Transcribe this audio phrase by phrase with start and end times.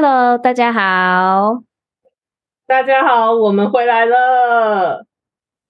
[0.00, 1.64] Hello，大家好，
[2.68, 5.04] 大家好，我们回来了。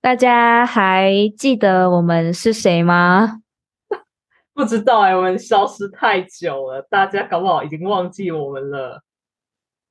[0.02, 3.40] 大家还记得我们是谁吗？
[4.52, 9.02] 不知道哎、我们消失太久了，大家搞不好已经忘记我们了。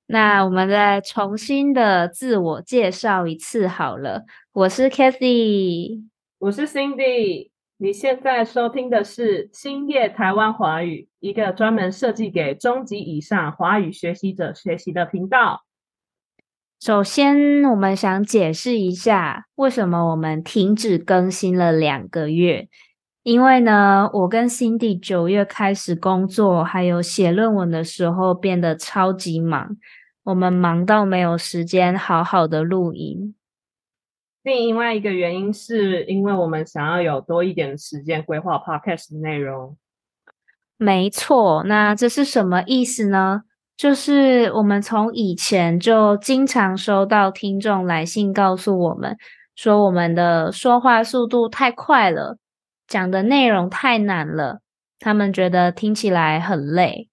[0.05, 4.25] 那我们再重新的自我介绍一次好了。
[4.53, 7.49] 我是 Kathy，我是 Cindy，
[7.80, 15.64] 你现在收听的是兴业台湾华语，一个专门设计给中级以上华语学习者学习的频道。
[16.80, 22.67] 首先我们想解释一下，为什么我们停止更新了两个月。
[23.22, 29.78] 因为呢，我跟 Cindy 九月开始工作，还有写论文的时候变得超级忙，
[30.23, 33.36] 我们忙到没有时间好好的录音。
[34.56, 39.78] 另外一个原因是因为我们想要有多一点的时间规划 podcast 的内容。
[40.78, 43.42] 没错，那这是什么意思呢？
[43.76, 49.17] 就是我们从以前就经常收到听众来信告诉我们，
[49.54, 52.38] 说我们的说话速度太快了，
[52.88, 54.61] 讲的内容太难了，
[54.98, 57.10] 他们觉得听起来很累。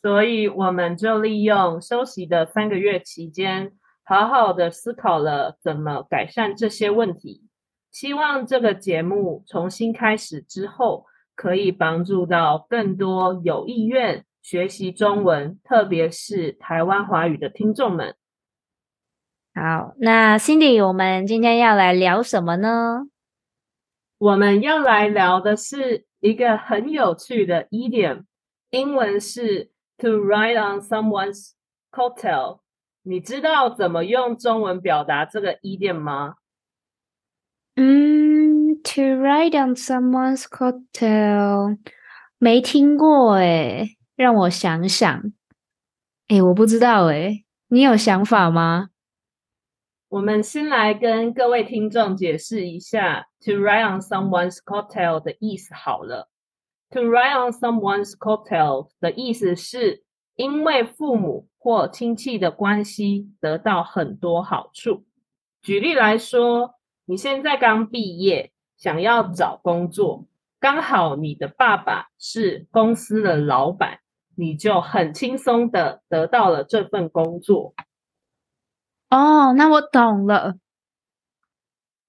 [0.00, 3.72] 所以我们就利用休息的三个月期间，
[4.10, 7.46] 好好的思考了怎么改善这些问题。
[7.92, 11.06] 希望这个节目重新开始之后，
[11.36, 18.16] 可以帮助到更多有意愿学习中文，特别是台湾华语的听众们。
[19.54, 23.06] 好，那 Cindy，我们今天要来聊什么呢？
[24.18, 28.24] 我们要来聊的是一个很有趣的 idiom，
[28.70, 31.52] 英文是 to ride on someone's
[31.92, 32.59] coattail。
[33.02, 36.34] 你知道怎么用中文表达这个 idiom 吗？
[37.76, 41.78] 嗯，to ride on someone's coattail，
[42.38, 45.32] 没听过诶，让我想想。
[46.28, 48.90] 诶，我不知道诶，你有想法吗？
[50.10, 56.28] 我们先来跟各位听众解释一下 “to ride on someone's coattail” 的意思好了。
[56.90, 60.02] “to ride on someone's coattail” 的意思是
[60.40, 65.04] 因为父母或亲戚的关系得到很多好处。
[65.60, 70.24] 举例来说，你现在刚毕业，想要找工作，
[70.58, 73.98] 刚好你的爸爸是公司的老板，
[74.34, 77.74] 你就很轻松的得到了这份工作。
[79.10, 80.54] 哦，那我懂了，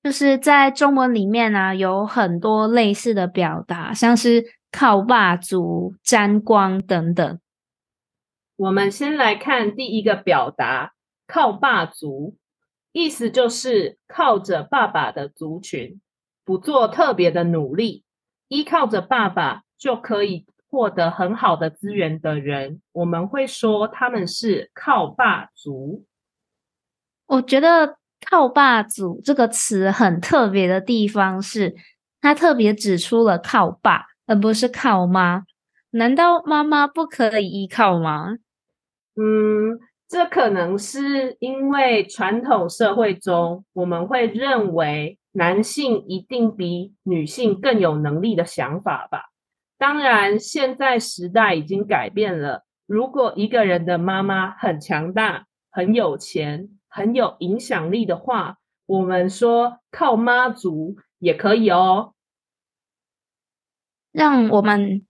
[0.02, 7.38] 就是在中文里面呢、有很多类似的表达，像是靠霸主、沾光等等。
[8.62, 10.94] 我们先来看第一个表达
[11.26, 12.38] “靠霸族”，
[12.94, 16.00] 意思就是靠着爸爸的族群，
[16.46, 18.04] 不做特别的努力，
[18.50, 26.06] 依靠着爸爸就可以获得很好的资源的人，我们会说他们是靠霸族。
[27.26, 27.98] 我觉得
[28.30, 31.76] “靠霸族”这个词很特别的地方是，
[32.22, 35.46] 它特别指出了靠爸，而不是靠妈。
[35.90, 38.36] 难道妈妈不可以依靠吗？
[39.22, 39.78] 嗯，
[40.08, 49.26] 这可能是因为传统社会中，我们会认为男性一定比女性更有能力的想法吧。
[49.78, 52.64] 当然，现在时代已经改变了。
[52.88, 58.58] 如果一个人的妈妈很强大、很有钱、很有影响力的话，
[58.88, 62.14] 我们说靠妈族也可以哦。
[64.12, 65.06] 让我们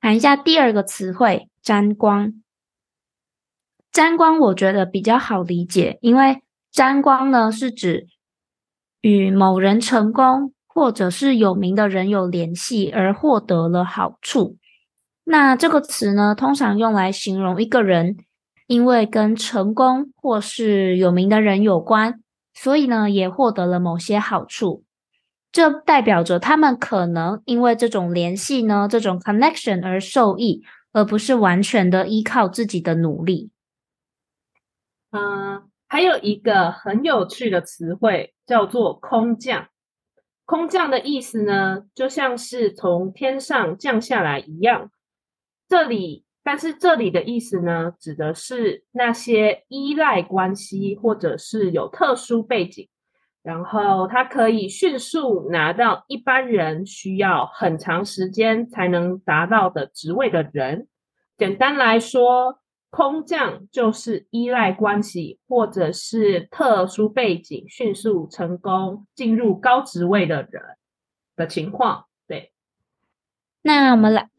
[0.00, 2.42] 谈一下第二个词汇“沾光”。
[3.92, 8.06] 沾光我觉得比较好理解，因为沾光呢是指
[9.00, 14.56] 与某人成功或者是有名的人有联系而获得了好处。
[15.24, 18.16] 那这个词呢，通常用来形容一个人，
[18.66, 22.20] 因为跟成功或是有名的人有关，
[22.54, 24.84] 所以呢，也获得了某些好处。
[25.52, 33.50] 这代表着他们可能因为这种联系呢，这种 connection 而受益，而不是完全的依靠自己的努力。
[35.10, 39.68] 嗯，还有一个很有趣的词汇叫做“空降”。
[40.46, 44.90] 空降的意思呢，就像是从天上降下来一样。
[45.68, 52.88] 这里，但是这里的意思呢，指的是那些依赖关系或者是有特殊背景，
[53.42, 60.88] 然后他可以迅速拿到一般人需要很长时间才能达到的职位的人。
[61.38, 62.59] 简单来说，
[62.90, 70.62] 空降就是依赖关系或者是特殊背景，迅速成功进入高职位的人
[71.36, 72.06] 的情况。
[72.26, 72.52] 对，
[73.62, 74.28] 那我们来。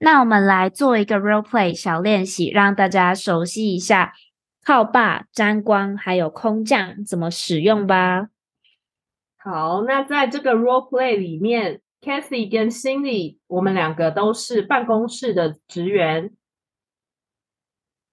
[0.00, 4.12] 那我们来做一个 role play 小练习，让大家熟悉一下
[4.64, 8.28] 靠霸、沾光还有空降怎么使用吧。
[9.36, 16.34] 好，那在这个 role play 里面，Kathy 跟 Cindy，我们两个都是办公室的职员。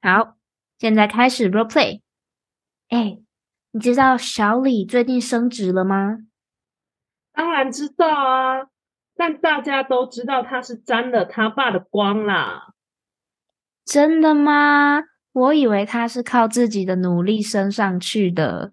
[0.02, 0.38] 好，
[0.78, 2.02] 现在开始 role play。
[2.90, 3.20] 哎，
[3.72, 6.20] 你知道小李最近升职了吗？
[7.34, 8.68] 当然知道啊，
[9.16, 12.74] 但大家都知道他是沾了他爸的光啦。
[13.84, 15.04] 真的吗？
[15.34, 18.72] 我以为他是靠自己的努力升上去的。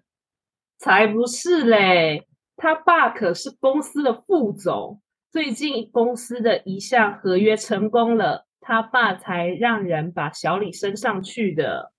[0.77, 2.27] 才不是嘞！
[2.55, 5.01] 他爸可是公司的副总，
[5.33, 11.91] 最近公司的一项合约成功了，他爸才让人把小李升上去的。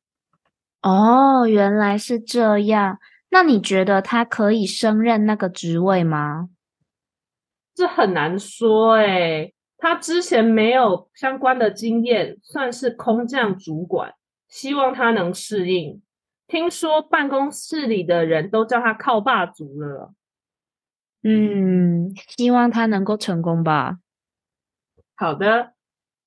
[0.83, 3.01] 哦，原来是这样。
[3.31, 6.51] 那你觉得他可以升任那个职位吗？
[7.75, 14.15] 这很难说哎，他之前没有相关的经验，算是空降主管，
[14.47, 16.01] 希望他能适应。
[16.47, 20.15] 听说办公室里的人都叫他靠霸族了。
[21.25, 23.99] 嗯，希望他能够成功吧。
[25.17, 25.73] 好的，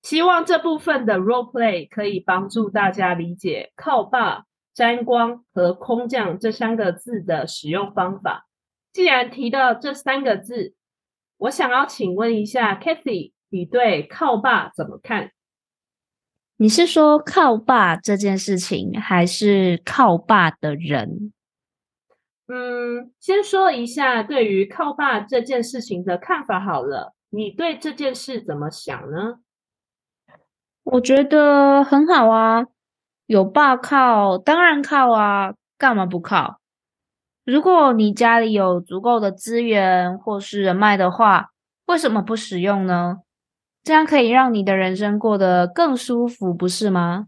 [0.02, 8.48] 希望这部分的 role play 可以帮助大家理解靠霸、沾光和空降这三个字的使用方法。
[8.92, 10.74] 既然提到这三个字。
[11.40, 15.30] 我想要请问一下，Kathy，你对靠霸怎么看？
[16.56, 21.32] 你是说靠霸这件事情，还是靠霸的人？
[22.48, 27.14] 嗯，先说一下对于靠爸这件事情的看法好了。
[27.30, 29.40] 你对这件事怎么想呢？
[30.84, 32.66] 我觉得很好啊，
[33.26, 36.62] 有爸靠，当然靠啊，干嘛不靠？
[37.44, 41.52] 如果你家里有足够的资源或是人脉的话，
[41.88, 43.18] 为什么不使用呢？
[43.84, 47.28] 这样可以让你的人生过得更舒服，不是吗？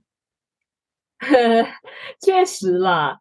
[2.21, 3.19] 确实啦，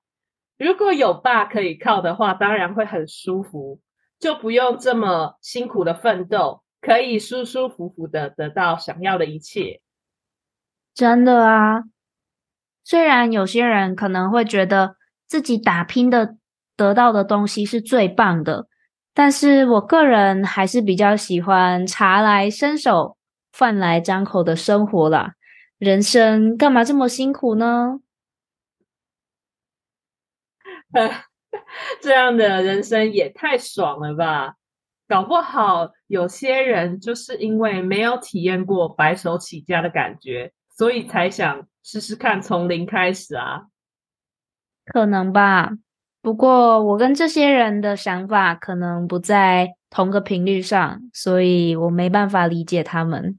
[0.59, 3.81] 如果有爸可以靠的话，当然会很舒服，
[4.19, 9.81] 就不用这么辛苦的奋斗，可以舒舒服服的得到想要的一切。
[10.95, 11.85] 真的啊，
[12.85, 14.97] 虽然有些人可能会觉得
[15.27, 16.37] 自己打拼的。
[16.79, 18.69] 得到的东西是最棒的，
[19.13, 23.17] 但是我个人还是比较喜欢茶来伸手、
[23.51, 25.33] 饭来张口的生活啦。
[25.79, 27.99] 人生干嘛这么辛苦呢？
[32.01, 34.55] 这样的人生也太爽了吧！
[35.07, 43.63] 搞不好有些人就是因为没有体验过白手起家的感觉，所以才想试试看从零开始啊。
[44.85, 45.73] 可能吧。
[46.21, 53.39] 不过，我跟这些人的想法可能不在同个频率上，所以我没办法理解他们。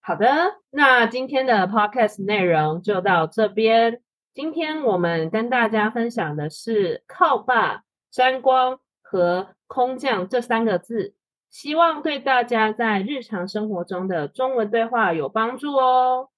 [0.00, 0.28] 好的，
[0.70, 4.00] 那今天的 podcast 内容就到这边。
[4.34, 11.14] 今天我们跟大家分享的是“靠霸”、“沾光”和“空降”这三个字，
[11.50, 16.30] 希望对大家在日常生活中的中文对话有帮助哦。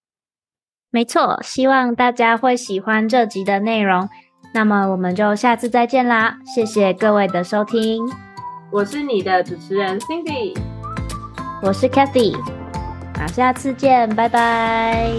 [0.90, 4.06] 没错，希望大家会喜欢这集的内容。
[4.52, 6.36] 那么我们就下次再见啦！
[6.44, 8.06] 谢谢各位的收听，
[8.70, 10.54] 我是你的主持人 Cindy，
[11.62, 12.38] 我是 Cathy，
[13.14, 15.10] 那，下次见，拜拜，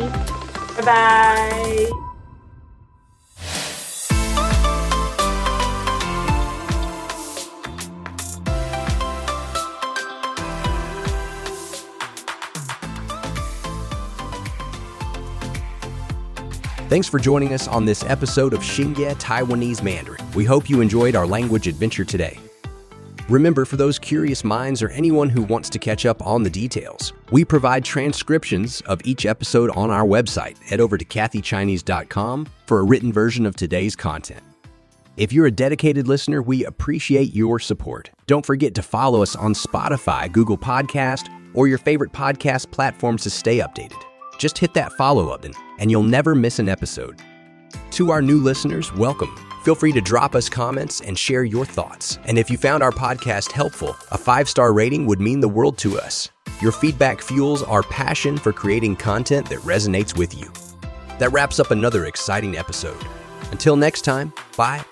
[0.77, 2.06] 拜拜。
[16.89, 20.23] Thanks for joining us on this episode of Xingye Taiwanese Mandarin.
[20.33, 22.39] We hope you enjoyed our language adventure today.
[23.27, 27.11] Remember, for those curious minds or anyone who wants to catch up on the details,
[27.29, 30.57] we provide transcriptions of each episode on our website.
[30.63, 34.41] Head over to kathychinese.com for a written version of today's content.
[35.17, 38.11] If you're a dedicated listener, we appreciate your support.
[38.27, 43.29] Don't forget to follow us on Spotify, Google Podcast, or your favorite podcast platform to
[43.29, 44.01] stay updated.
[44.37, 47.21] Just hit that follow button and you'll never miss an episode.
[47.91, 49.35] To our new listeners, welcome.
[49.63, 52.19] Feel free to drop us comments and share your thoughts.
[52.25, 55.77] And if you found our podcast helpful, a five star rating would mean the world
[55.79, 56.29] to us.
[56.61, 60.51] Your feedback fuels our passion for creating content that resonates with you.
[61.19, 63.03] That wraps up another exciting episode.
[63.51, 64.83] Until next time, bye